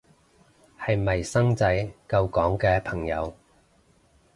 [0.79, 3.35] 係咪生仔救港嘅朋友